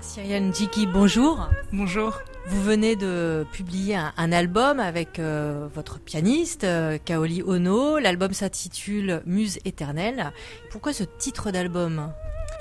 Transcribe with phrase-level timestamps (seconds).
[0.00, 1.48] Cyrielle Njiki, bonjour.
[1.72, 2.20] Bonjour.
[2.46, 7.98] Vous venez de publier un, album avec euh, votre pianiste, euh, Kaoli Ono.
[7.98, 10.32] L'album s'intitule Muse éternelle.
[10.70, 12.12] Pourquoi ce titre d'album?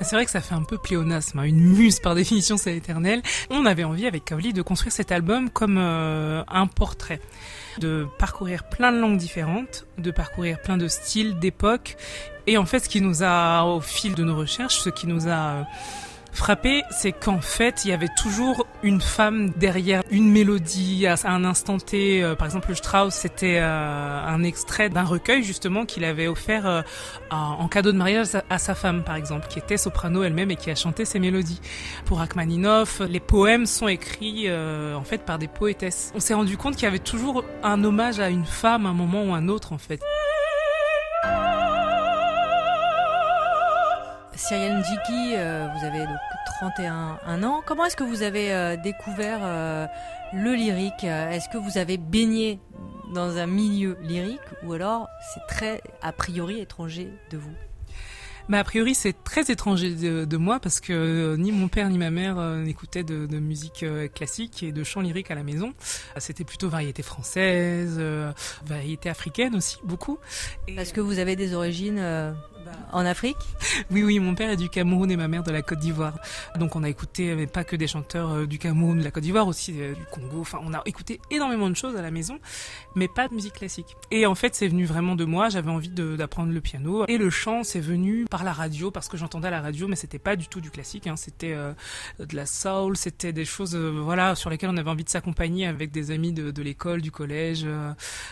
[0.02, 1.44] C'est vrai que ça fait un peu pléonasme, hein.
[1.44, 3.22] une muse par définition c'est éternel.
[3.50, 7.20] On avait envie avec Kaoli de construire cet album comme euh, un portrait,
[7.80, 11.98] de parcourir plein de langues différentes, de parcourir plein de styles, d'époques.
[12.48, 15.28] Et en fait ce qui nous a, au fil de nos recherches, ce qui nous
[15.28, 15.66] a
[16.40, 21.44] frappé, c'est qu'en fait, il y avait toujours une femme derrière une mélodie à un
[21.44, 22.24] instant T.
[22.24, 26.66] Euh, par exemple, le Strauss, c'était euh, un extrait d'un recueil justement qu'il avait offert
[26.66, 26.82] euh,
[27.30, 30.72] en cadeau de mariage à sa femme, par exemple, qui était soprano elle-même et qui
[30.72, 31.60] a chanté ses mélodies.
[32.06, 36.12] Pour Rachmaninoff, les poèmes sont écrits en fait par des poétesses.
[36.16, 38.94] On s'est rendu compte qu'il y avait toujours un hommage à une femme, à un
[38.94, 40.00] moment ou un autre en fait.
[44.40, 46.18] Cyrielle Njiki, euh, vous avez donc
[46.62, 47.62] 31 ans.
[47.66, 49.86] Comment est-ce que vous avez euh, découvert euh,
[50.32, 51.04] le lyrique?
[51.04, 52.58] Est-ce que vous avez baigné
[53.14, 57.52] dans un milieu lyrique ou alors c'est très a priori étranger de vous?
[58.48, 62.10] Mais a priori, c'est très étranger de, moi parce que ni mon père ni ma
[62.10, 65.74] mère n'écoutaient de, musique classique et de chant lyrique à la maison.
[66.18, 68.02] C'était plutôt variété française,
[68.66, 70.18] variété africaine aussi, beaucoup.
[70.76, 72.00] parce que vous avez des origines
[72.92, 73.38] en Afrique?
[73.92, 76.14] Oui, oui, mon père est du Cameroun et ma mère de la Côte d'Ivoire.
[76.58, 79.24] Donc on a écouté, mais pas que des chanteurs euh, du Cameroun, de la Côte
[79.24, 80.42] d'Ivoire, aussi euh, du Congo.
[80.42, 82.40] Enfin, on a écouté énormément de choses à la maison,
[82.96, 83.96] mais pas de musique classique.
[84.12, 85.50] Et en fait, c'est venu vraiment de moi.
[85.50, 87.06] J'avais envie d'apprendre le piano.
[87.08, 89.96] Et le chant, c'est venu par la radio, parce que j'entendais à la radio, mais
[89.96, 91.08] c'était pas du tout du classique.
[91.08, 91.16] Hein.
[91.16, 91.74] C'était euh,
[92.20, 95.92] de la soul, c'était des choses voilà, sur lesquelles on avait envie de s'accompagner avec
[95.92, 97.66] des amis de, de l'école, du collège.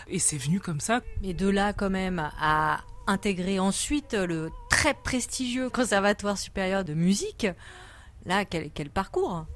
[0.08, 1.00] et c'est venu comme ça.
[1.22, 7.46] Mais de là, quand même, à intégrer ensuite le très prestigieux Conservatoire supérieur de musique.
[8.28, 9.46] Là, quel, parcours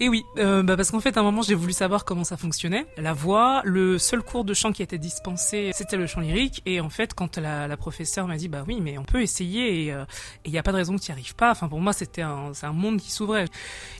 [0.00, 2.38] Et oui, euh, bah parce qu'en fait, à un moment, j'ai voulu savoir comment ça
[2.38, 2.86] fonctionnait.
[2.96, 6.62] La voix, le seul cours de chant qui était dispensé, c'était le chant lyrique.
[6.64, 9.74] Et en fait, quand la, la professeure m'a dit, bah oui, mais on peut essayer
[9.74, 10.04] et il euh,
[10.46, 11.50] n'y a pas de raison que tu n'y arrives pas.
[11.50, 13.44] Enfin, pour moi, c'était un, monde qui s'ouvrait.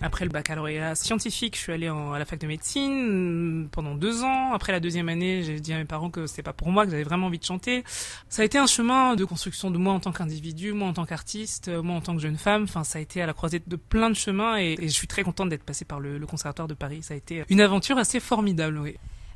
[0.00, 4.54] Après le baccalauréat scientifique, je suis allée à la fac de médecine pendant deux ans.
[4.54, 6.90] Après la deuxième année, j'ai dit à mes parents que c'était pas pour moi, que
[6.90, 7.84] j'avais vraiment envie de chanter.
[8.30, 11.04] Ça a été un chemin de construction de moi en tant qu'individu, moi en tant
[11.04, 12.62] qu'artiste, moi en tant que jeune femme.
[12.62, 15.22] Enfin, ça a été à la croisée de plein de chemin et, je suis très
[15.22, 17.02] contente d'être passée par le, Conservatoire de Paris.
[17.02, 18.80] Ça a été une aventure assez formidable.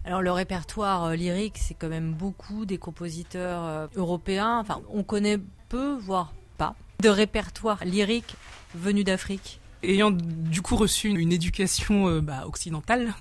[0.04, 4.58] Alors le répertoire euh, lyrique, c'est quand même beaucoup des compositeurs euh, européens.
[4.58, 8.34] Enfin, on connaît peu, voire pas, de répertoire lyrique
[8.74, 9.60] venu d'Afrique.
[9.82, 13.14] Ayant du coup reçu une, éducation euh, bah, occidentale,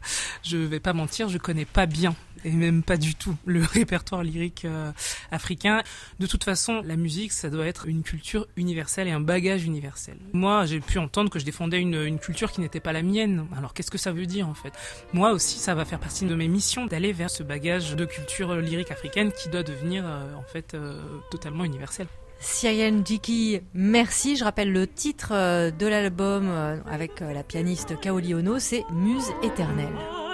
[0.44, 4.23] je vais pas mentir, je connais pas bien et même pas du tout le répertoire
[4.23, 4.91] lyrique euh,
[5.31, 5.84] africain.
[6.19, 10.18] De toute façon, la musique, ça doit être une culture universelle et un bagage universel.
[10.34, 13.45] Moi, j'ai pu entendre que je défendais une, culture qui n'était pas la mienne.
[13.56, 14.74] Alors qu'est-ce que ça veut dire en fait?
[15.13, 18.56] Moi aussi, ça va faire partie de mes missions d'aller vers ce bagage de culture
[18.56, 20.75] lyrique africaine qui doit devenir euh, en fait
[21.29, 22.07] totalement universel.
[22.40, 24.36] Cyrielle Njiki, merci.
[24.36, 28.84] Je rappelle le titre euh, de l'album euh, avec euh, la pianiste Kaoli Ono, c'est
[28.92, 30.27] Muse éternelle.